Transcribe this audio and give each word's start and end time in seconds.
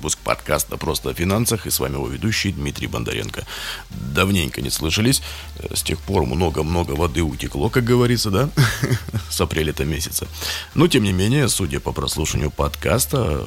выпуск 0.00 0.18
подкаста 0.24 0.78
«Просто 0.78 1.10
о 1.10 1.14
финансах» 1.14 1.66
и 1.66 1.70
с 1.70 1.78
вами 1.78 1.92
его 1.92 2.08
ведущий 2.08 2.52
Дмитрий 2.52 2.86
Бондаренко. 2.86 3.44
Давненько 3.90 4.62
не 4.62 4.70
слышались, 4.70 5.20
э, 5.58 5.76
с 5.76 5.82
тех 5.82 5.98
пор 5.98 6.24
много-много 6.24 6.92
воды 6.92 7.22
утекло, 7.22 7.68
как 7.68 7.84
говорится, 7.84 8.30
да, 8.30 8.48
с 9.30 9.38
апреля-то 9.42 9.84
месяца. 9.84 10.26
Но, 10.74 10.88
тем 10.88 11.04
не 11.04 11.12
менее, 11.12 11.50
судя 11.50 11.80
по 11.80 11.92
прослушиванию 11.92 12.50
подкаста, 12.50 13.44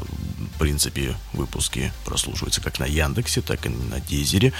в 0.55 0.59
принципе, 0.59 1.15
выпуски 1.33 1.91
прослушиваются 2.05 2.61
как 2.61 2.77
на 2.77 2.85
Яндексе, 2.85 3.41
так 3.41 3.65
и 3.65 3.69
на 3.69 3.99
Дизере. 3.99 4.53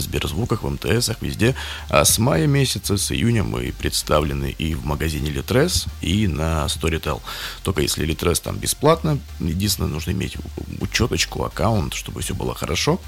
Сберзвуках, 0.00 0.62
в 0.62 0.68
МТСах, 0.68 1.22
везде. 1.22 1.54
А 1.88 2.04
с 2.04 2.18
мая 2.18 2.46
месяца, 2.46 2.96
с 2.96 3.12
июня 3.12 3.44
мы 3.44 3.72
представлены 3.78 4.54
и 4.58 4.74
в 4.74 4.84
магазине 4.84 5.30
Litres, 5.30 5.88
и 6.00 6.26
на 6.26 6.66
Storytel. 6.66 7.20
Только 7.62 7.82
если 7.82 8.06
Litres 8.06 8.42
там 8.42 8.56
бесплатно, 8.56 9.18
единственное, 9.40 9.90
нужно 9.90 10.12
иметь 10.12 10.36
учеточку, 10.80 11.44
аккаунт, 11.44 11.94
чтобы 11.94 12.20
все 12.22 12.34
было 12.34 12.54
хорошо 12.54 13.00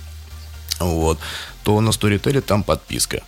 вот, 0.81 1.19
то 1.63 1.81
на 1.81 1.91
Storytel 1.91 2.41
там 2.41 2.63
подписка. 2.63 3.23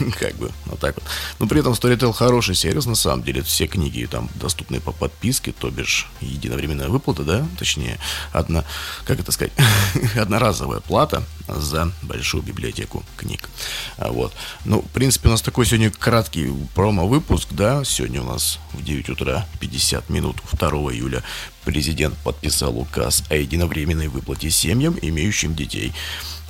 как 0.18 0.34
бы, 0.36 0.50
вот 0.66 0.78
так 0.78 0.94
вот. 0.94 1.04
Но 1.38 1.46
при 1.46 1.60
этом 1.60 1.72
Storytel 1.72 2.12
хороший 2.12 2.54
сервис, 2.54 2.86
на 2.86 2.94
самом 2.94 3.22
деле. 3.22 3.42
Все 3.42 3.66
книги 3.66 4.06
там 4.10 4.28
доступны 4.34 4.80
по 4.80 4.92
подписке, 4.92 5.52
то 5.52 5.70
бишь 5.70 6.06
единовременная 6.20 6.88
выплата, 6.88 7.24
да, 7.24 7.46
точнее, 7.58 7.98
одна, 8.32 8.64
как 9.04 9.20
это 9.20 9.32
сказать, 9.32 9.52
одноразовая 10.16 10.80
плата 10.80 11.24
за 11.48 11.92
большую 12.02 12.42
библиотеку 12.42 13.04
книг. 13.16 13.48
А 13.96 14.12
вот. 14.12 14.32
Ну, 14.64 14.82
в 14.82 14.88
принципе, 14.88 15.28
у 15.28 15.32
нас 15.32 15.42
такой 15.42 15.66
сегодня 15.66 15.90
краткий 15.90 16.52
промо-выпуск, 16.74 17.48
да, 17.50 17.84
сегодня 17.84 18.22
у 18.22 18.26
нас 18.26 18.58
в 18.72 18.82
9 18.82 19.10
утра 19.10 19.46
50 19.60 20.08
минут 20.10 20.36
2 20.52 20.68
июля 20.92 21.22
президент 21.64 22.16
подписал 22.18 22.78
указ 22.78 23.24
о 23.28 23.36
единовременной 23.36 24.08
выплате 24.08 24.50
семьям, 24.50 24.96
имеющим 25.00 25.54
детей. 25.54 25.92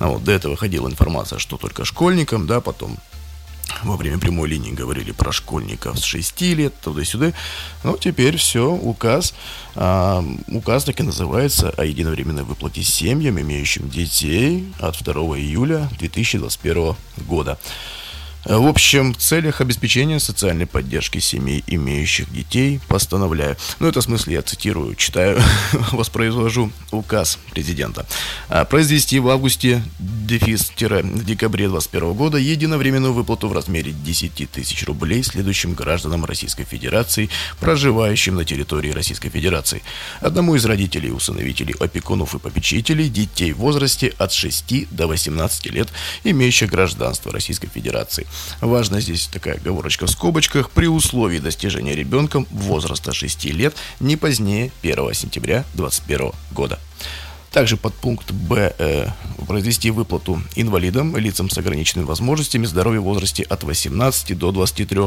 А 0.01 0.07
вот 0.07 0.23
до 0.23 0.31
этого 0.31 0.57
ходила 0.57 0.89
информация, 0.89 1.37
что 1.37 1.57
только 1.57 1.85
школьникам, 1.85 2.47
да, 2.47 2.59
потом 2.59 2.97
во 3.83 3.97
время 3.97 4.17
прямой 4.17 4.49
линии 4.49 4.71
говорили 4.71 5.11
про 5.11 5.31
школьников 5.31 5.99
с 5.99 6.03
6 6.03 6.41
лет, 6.41 6.73
туда-сюда. 6.81 7.33
Ну, 7.83 7.95
теперь 7.97 8.37
все, 8.37 8.67
указ. 8.67 9.35
А, 9.75 10.25
указ 10.47 10.85
так 10.85 10.99
и 10.99 11.03
называется 11.03 11.69
о 11.77 11.85
единовременной 11.85 12.41
выплате 12.43 12.81
семьям, 12.81 13.39
имеющим 13.39 13.89
детей 13.89 14.73
от 14.79 15.01
2 15.03 15.13
июля 15.37 15.87
2021 15.99 16.95
года. 17.27 17.59
В 18.43 18.67
общем, 18.67 19.13
в 19.13 19.17
целях 19.17 19.61
обеспечения 19.61 20.19
социальной 20.19 20.65
поддержки 20.65 21.19
семей, 21.19 21.63
имеющих 21.67 22.31
детей, 22.33 22.79
постановляю. 22.87 23.55
Ну, 23.79 23.87
это 23.87 24.01
в 24.01 24.03
смысле 24.03 24.35
я 24.35 24.41
цитирую, 24.41 24.95
читаю, 24.95 25.39
воспроизвожу 25.91 26.71
указ 26.89 27.37
президента. 27.51 28.07
А, 28.49 28.65
произвести 28.65 29.19
в 29.19 29.29
августе 29.29 29.83
дефис-декабре 29.99 31.67
2021 31.67 32.13
года 32.13 32.39
единовременную 32.39 33.13
выплату 33.13 33.47
в 33.47 33.53
размере 33.53 33.91
10 33.91 34.49
тысяч 34.49 34.85
рублей 34.85 35.21
следующим 35.23 35.75
гражданам 35.75 36.25
Российской 36.25 36.63
Федерации, 36.63 37.29
проживающим 37.59 38.35
на 38.35 38.43
территории 38.43 38.91
Российской 38.91 39.29
Федерации. 39.29 39.83
Одному 40.19 40.55
из 40.55 40.65
родителей, 40.65 41.11
усыновителей, 41.11 41.75
опекунов 41.79 42.33
и 42.33 42.39
попечителей 42.39 43.07
детей 43.07 43.53
в 43.53 43.57
возрасте 43.57 44.15
от 44.17 44.31
6 44.33 44.89
до 44.89 45.05
18 45.05 45.67
лет, 45.67 45.89
имеющих 46.23 46.71
гражданство 46.71 47.31
Российской 47.31 47.67
Федерации. 47.67 48.25
Важно 48.61 49.01
здесь 49.01 49.27
такая 49.27 49.55
оговорочка 49.55 50.05
в 50.05 50.09
скобочках. 50.09 50.69
При 50.71 50.87
условии 50.87 51.39
достижения 51.39 51.95
ребенком 51.95 52.47
возраста 52.51 53.13
6 53.13 53.45
лет 53.45 53.75
не 53.99 54.17
позднее 54.17 54.71
1 54.83 55.13
сентября 55.13 55.65
2021 55.73 56.31
года. 56.51 56.79
Также 57.51 57.75
под 57.75 57.93
пункт 57.93 58.31
Б 58.31 58.73
э, 58.77 59.07
произвести 59.45 59.91
выплату 59.91 60.41
инвалидам, 60.55 61.17
лицам 61.17 61.49
с 61.49 61.57
ограниченными 61.57 62.07
возможностями 62.07 62.65
здоровья 62.65 63.01
в 63.01 63.03
возрасте 63.03 63.43
от 63.43 63.63
18 63.63 64.37
до 64.37 64.53
23 64.53 64.99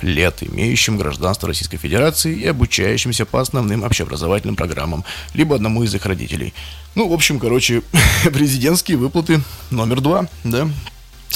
лет, 0.00 0.42
имеющим 0.42 0.98
гражданство 0.98 1.46
Российской 1.46 1.76
Федерации 1.76 2.34
и 2.34 2.46
обучающимся 2.46 3.24
по 3.24 3.40
основным 3.40 3.84
общеобразовательным 3.84 4.56
программам, 4.56 5.04
либо 5.32 5.54
одному 5.54 5.84
из 5.84 5.94
их 5.94 6.04
родителей. 6.04 6.54
Ну, 6.96 7.08
в 7.08 7.12
общем, 7.12 7.38
короче, 7.38 7.82
президентские 8.24 8.96
выплаты 8.96 9.40
номер 9.70 10.00
два, 10.00 10.26
да, 10.42 10.68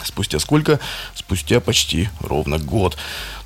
Спустя 0.04 0.38
сколько? 0.38 0.80
Спустя 1.14 1.60
почти 1.60 2.08
ровно 2.20 2.58
год. 2.58 2.96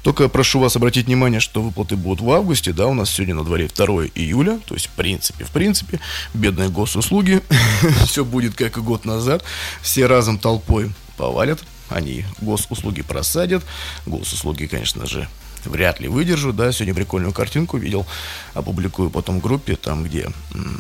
Только 0.03 0.29
прошу 0.29 0.61
вас 0.61 0.77
обратить 0.77 1.07
внимание, 1.07 1.41
что 1.41 1.63
выплаты 1.63 1.97
будут 1.97 2.21
в 2.21 2.31
августе, 2.31 2.73
да, 2.73 2.87
у 2.87 2.95
нас 2.95 3.11
сегодня 3.11 3.35
на 3.35 3.45
дворе 3.45 3.69
2 3.69 3.87
июля, 4.15 4.59
то 4.67 4.75
есть 4.75 4.87
в 4.87 4.91
принципе, 4.91 5.45
в 5.45 5.51
принципе, 5.51 6.01
бедные 6.33 6.71
госуслуги, 6.71 7.43
все 8.07 8.25
будет 8.25 8.55
как 8.55 8.79
и 8.79 8.81
год 8.81 9.05
назад, 9.05 9.45
все 9.83 10.07
разом 10.07 10.39
толпой 10.39 10.91
повалят, 11.19 11.63
они 11.91 12.25
госуслуги 12.41 13.03
просадят, 13.03 13.63
госуслуги, 14.07 14.67
конечно 14.67 15.07
же, 15.07 15.29
вряд 15.67 16.01
ли 16.01 16.09
выдержу, 16.09 16.53
да, 16.53 16.73
сегодня 16.73 16.95
прикольную 16.95 17.33
картинку 17.33 17.77
видел, 17.77 18.07
опубликую 18.55 19.11
потом 19.11 19.39
в 19.39 19.43
группе, 19.43 19.77
там, 19.77 20.05
где 20.05 20.29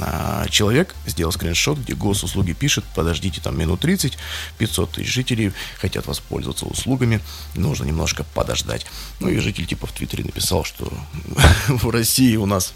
а, 0.00 0.46
человек 0.48 0.94
сделал 1.06 1.32
скриншот, 1.32 1.78
где 1.78 1.94
госуслуги 1.94 2.52
пишет, 2.52 2.84
подождите 2.94 3.40
там 3.40 3.58
минут 3.58 3.80
30, 3.80 4.18
500 4.58 4.90
тысяч 4.92 5.12
жителей 5.12 5.52
хотят 5.78 6.06
воспользоваться 6.06 6.66
услугами, 6.66 7.20
нужно 7.54 7.84
немножко 7.84 8.24
подождать. 8.34 8.86
Ну 9.20 9.28
и 9.28 9.38
житель 9.38 9.66
типа 9.66 9.86
в 9.86 9.92
Твиттере 9.92 10.24
написал, 10.24 10.64
что 10.64 10.92
в 11.68 11.90
России 11.90 12.36
у 12.36 12.46
нас 12.46 12.74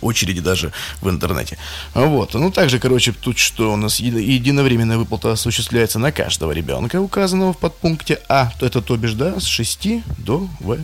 очереди 0.00 0.40
даже 0.40 0.72
в 1.00 1.08
интернете. 1.08 1.58
Вот. 1.94 2.34
Ну, 2.34 2.50
также, 2.50 2.78
короче, 2.78 3.12
тут 3.12 3.38
что 3.38 3.72
у 3.72 3.76
нас 3.76 4.00
единовременная 4.00 4.98
выплата 4.98 5.32
осуществляется 5.32 5.98
на 5.98 6.12
каждого 6.12 6.52
ребенка, 6.52 7.00
указанного 7.00 7.52
в 7.52 7.58
подпункте 7.58 8.20
А, 8.28 8.52
то 8.58 8.66
это 8.66 8.80
то 8.82 8.96
бишь, 8.96 9.14
да, 9.14 9.38
с 9.40 9.46
6 9.46 9.88
до, 10.18 10.48
в, 10.60 10.78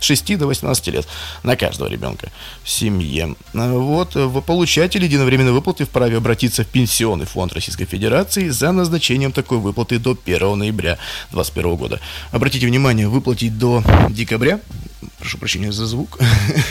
с 0.00 0.04
6 0.04 0.38
до 0.38 0.46
18 0.46 0.86
лет 0.88 1.08
на 1.42 1.56
каждого 1.56 1.88
ребенка 1.88 2.30
в 2.62 2.70
семье. 2.70 3.34
Вот. 3.52 4.16
Получатель 4.44 5.04
единовременной 5.04 5.52
выплаты 5.52 5.84
вправе 5.84 6.16
обратиться 6.16 6.64
в 6.64 6.68
Пенсионный 6.68 7.26
фонд 7.26 7.52
Российской 7.52 7.84
Федерации 7.84 8.48
за 8.48 8.72
назначением 8.72 9.32
такой 9.32 9.58
выплаты 9.58 9.98
до 9.98 10.16
1 10.24 10.58
ноября 10.58 10.98
2021 11.30 11.76
года. 11.76 12.00
Обратите 12.32 12.66
внимание, 12.66 13.08
выплатить 13.08 13.58
до 13.58 13.82
декабря 14.10 14.60
прошу 15.18 15.38
прощения 15.38 15.72
за 15.72 15.86
звук, 15.86 16.18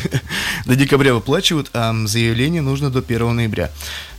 до 0.65 0.75
декабря 0.75 1.13
выплачивают, 1.13 1.69
а 1.73 1.93
заявление 2.05 2.61
нужно 2.61 2.89
до 2.89 2.99
1 2.99 3.35
ноября. 3.35 3.71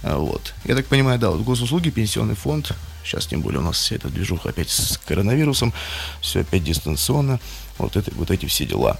А, 0.03 0.19
вот. 0.19 0.55
Я 0.65 0.75
так 0.75 0.87
понимаю, 0.87 1.19
да, 1.19 1.31
вот 1.31 1.43
госуслуги, 1.43 1.91
пенсионный 1.91 2.35
фонд, 2.35 2.73
сейчас 3.05 3.27
тем 3.27 3.41
более 3.41 3.61
у 3.61 3.65
нас 3.65 3.79
вся 3.79 3.97
эта 3.97 4.09
движуха 4.09 4.51
опять 4.51 4.71
с 4.71 4.99
коронавирусом, 4.99 5.73
все 6.21 6.41
опять 6.41 6.65
дистанционно, 6.65 7.41
вот, 7.79 7.97
это, 7.97 8.11
вот 8.15 8.31
эти 8.31 8.47
все 8.47 8.67
дела. 8.67 8.99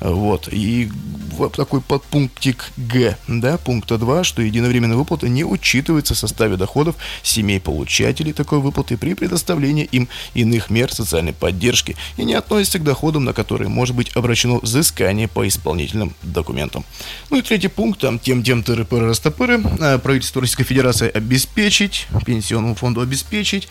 Вот. 0.00 0.48
И 0.50 0.90
вот 1.32 1.54
такой 1.54 1.80
подпунктик 1.80 2.70
Г, 2.76 3.16
да, 3.28 3.58
пункта 3.58 3.98
2, 3.98 4.24
что 4.24 4.42
единовременная 4.42 4.96
выплата 4.96 5.28
не 5.28 5.44
учитывается 5.44 6.14
в 6.14 6.18
составе 6.18 6.56
доходов 6.56 6.96
семей 7.22 7.60
получателей 7.60 8.32
такой 8.32 8.60
выплаты 8.60 8.96
при 8.96 9.14
предоставлении 9.14 9.84
им 9.84 10.08
иных 10.34 10.70
мер 10.70 10.92
социальной 10.92 11.32
поддержки 11.32 11.96
и 12.16 12.24
не 12.24 12.34
относится 12.34 12.78
к 12.78 12.84
доходам, 12.84 13.24
на 13.24 13.32
которые 13.32 13.68
может 13.68 13.96
быть 13.96 14.14
обращено 14.14 14.60
взыскание 14.70 15.28
по 15.28 15.46
исполнительным 15.46 16.14
документам. 16.22 16.84
Ну 17.28 17.38
и 17.38 17.42
третий 17.42 17.68
пункт, 17.68 18.00
там 18.00 18.18
тем 18.18 18.42
тем 18.42 18.62
тыры 18.62 18.84
пыры 18.84 19.08
растопыры, 19.08 19.62
а, 19.80 19.98
правительство 19.98 20.40
Российской 20.40 20.64
Федерации 20.64 21.10
обеспечить, 21.10 22.06
пенсионному 22.24 22.74
фонду 22.74 23.00
обеспечить, 23.00 23.68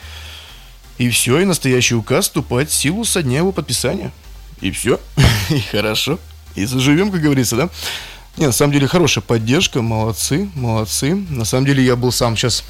и 0.97 1.09
все, 1.09 1.39
и 1.39 1.45
настоящий 1.45 1.95
указ 1.95 2.25
вступает 2.25 2.69
в 2.69 2.73
силу 2.73 3.05
со 3.05 3.23
дня 3.23 3.37
его 3.37 3.51
подписания. 3.51 4.11
И 4.61 4.71
все. 4.71 4.99
И 5.49 5.59
хорошо. 5.59 6.19
И 6.55 6.65
заживем, 6.65 7.11
как 7.11 7.21
говорится, 7.21 7.55
да? 7.55 7.69
Не, 8.37 8.47
на 8.47 8.51
самом 8.51 8.73
деле 8.73 8.87
хорошая 8.87 9.21
поддержка, 9.21 9.81
молодцы, 9.81 10.49
молодцы. 10.55 11.15
На 11.15 11.45
самом 11.45 11.65
деле 11.65 11.83
я 11.83 11.95
был 11.95 12.11
сам 12.11 12.35
сейчас 12.35 12.63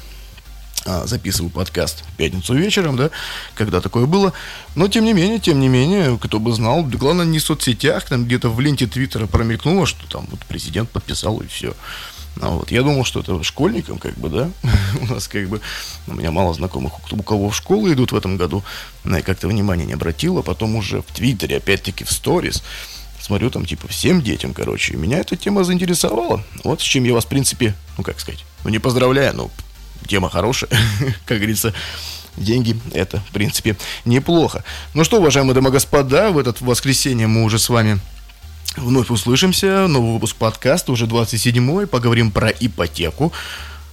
записываю 0.84 1.50
подкаст 1.50 2.04
в 2.06 2.16
пятницу 2.16 2.54
вечером, 2.54 2.96
да, 2.96 3.10
когда 3.54 3.80
такое 3.80 4.06
было. 4.06 4.32
Но 4.74 4.88
тем 4.88 5.04
не 5.04 5.12
менее, 5.12 5.38
тем 5.38 5.60
не 5.60 5.68
менее, 5.68 6.18
кто 6.20 6.40
бы 6.40 6.52
знал, 6.52 6.82
главное 6.82 7.26
не 7.26 7.38
в 7.38 7.42
соцсетях, 7.42 8.04
там 8.04 8.24
где-то 8.24 8.48
в 8.50 8.60
ленте 8.60 8.86
Твиттера 8.86 9.26
промелькнуло, 9.26 9.86
что 9.86 10.06
там 10.08 10.26
вот 10.30 10.40
президент 10.46 10.90
подписал 10.90 11.40
и 11.40 11.46
все. 11.46 11.74
А 12.40 12.50
вот. 12.50 12.70
Я 12.70 12.82
думал, 12.82 13.04
что 13.04 13.20
это 13.20 13.42
школьникам, 13.42 13.98
как 13.98 14.14
бы, 14.14 14.28
да, 14.28 14.50
у 15.02 15.06
нас 15.06 15.28
как 15.28 15.48
бы, 15.48 15.60
у 16.06 16.14
меня 16.14 16.30
мало 16.30 16.54
знакомых, 16.54 16.92
у 17.12 17.22
кого 17.22 17.50
в 17.50 17.56
школу 17.56 17.92
идут 17.92 18.12
в 18.12 18.16
этом 18.16 18.36
году, 18.36 18.62
я 19.04 19.22
как-то 19.22 19.48
внимания 19.48 19.84
не 19.84 19.94
обратила, 19.94 20.42
потом 20.42 20.76
уже 20.76 21.02
в 21.02 21.06
Твиттере, 21.06 21.56
опять-таки 21.56 22.04
в 22.04 22.12
сторис, 22.12 22.62
смотрю 23.20 23.50
там, 23.50 23.66
типа, 23.66 23.88
всем 23.88 24.22
детям, 24.22 24.54
короче, 24.54 24.94
и 24.94 24.96
меня 24.96 25.18
эта 25.18 25.36
тема 25.36 25.64
заинтересовала, 25.64 26.42
вот 26.64 26.80
с 26.80 26.84
чем 26.84 27.04
я 27.04 27.14
вас, 27.14 27.24
в 27.24 27.28
принципе, 27.28 27.74
ну, 27.98 28.04
как 28.04 28.20
сказать, 28.20 28.44
ну, 28.64 28.70
не 28.70 28.78
поздравляю, 28.78 29.34
но 29.34 29.50
тема 30.06 30.30
хорошая, 30.30 30.70
как 31.26 31.38
говорится, 31.38 31.74
деньги 32.36 32.78
это, 32.92 33.20
в 33.20 33.32
принципе, 33.32 33.76
неплохо. 34.04 34.64
Ну 34.94 35.04
что, 35.04 35.18
уважаемые 35.18 35.54
дамы 35.54 35.70
и 35.70 35.72
господа, 35.72 36.30
в 36.30 36.38
этот 36.38 36.60
воскресенье 36.60 37.26
мы 37.26 37.44
уже 37.44 37.58
с 37.58 37.68
вами 37.68 38.00
Вновь 38.76 39.10
услышимся. 39.10 39.88
Новый 39.88 40.12
выпуск 40.12 40.36
подкаста, 40.36 40.92
уже 40.92 41.06
27-й. 41.06 41.88
Поговорим 41.88 42.30
про 42.30 42.50
ипотеку. 42.50 43.32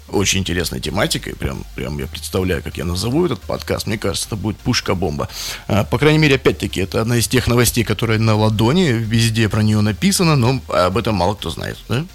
Очень 0.10 0.40
интересной 0.40 0.80
тематикой. 0.80 1.36
Прям, 1.36 1.66
прям 1.76 1.98
я 2.00 2.08
представляю, 2.08 2.64
как 2.64 2.78
я 2.78 2.86
назову 2.86 3.26
этот 3.26 3.42
подкаст. 3.42 3.88
Мне 3.88 3.98
кажется, 3.98 4.28
это 4.28 4.36
будет 4.36 4.58
пушка-бомба. 4.58 5.30
А, 5.68 5.84
по 5.84 5.98
крайней 5.98 6.20
мере, 6.20 6.36
опять-таки, 6.36 6.82
это 6.82 7.02
одна 7.02 7.18
из 7.18 7.28
тех 7.28 7.48
новостей, 7.48 7.84
которые 7.84 8.20
на 8.20 8.36
ладони, 8.36 8.92
везде 8.92 9.50
про 9.50 9.62
нее 9.62 9.82
написано, 9.82 10.36
но 10.36 10.62
об 10.70 10.98
этом 10.98 11.16
мало 11.16 11.36
кто 11.36 11.50
знает. 11.50 11.78
Да? 11.90 12.06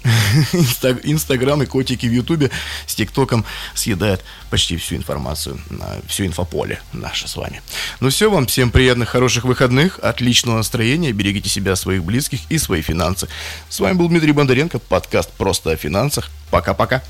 Инстаграм 1.03 1.61
и 1.61 1.65
котики 1.65 2.05
в 2.05 2.11
Ютубе 2.11 2.49
с 2.87 2.95
ТикТоком 2.95 3.45
съедают 3.73 4.23
почти 4.49 4.77
всю 4.77 4.95
информацию, 4.95 5.59
всю 6.07 6.25
инфополе 6.25 6.79
наше 6.93 7.27
с 7.27 7.35
вами. 7.35 7.61
Ну 7.99 8.09
все, 8.09 8.29
вам 8.29 8.45
всем 8.47 8.71
приятных, 8.71 9.09
хороших 9.09 9.45
выходных, 9.45 9.99
отличного 9.99 10.57
настроения, 10.57 11.11
берегите 11.11 11.49
себя, 11.49 11.75
своих 11.75 12.03
близких 12.03 12.39
и 12.49 12.57
свои 12.57 12.81
финансы. 12.81 13.27
С 13.69 13.79
вами 13.79 13.95
был 13.95 14.09
Дмитрий 14.09 14.31
Бондаренко, 14.31 14.79
подкаст 14.79 15.31
«Просто 15.31 15.71
о 15.71 15.75
финансах». 15.75 16.29
Пока-пока. 16.51 17.01